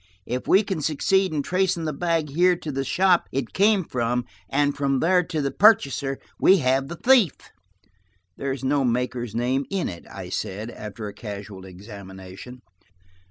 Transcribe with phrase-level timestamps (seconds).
[0.25, 4.25] If we can succeed in tracing the bag here to the shop it came from,
[4.49, 7.35] and from there to the purchaser, we have the thief."
[8.35, 12.63] "There's no makers's name in it," I said, after a casual examination.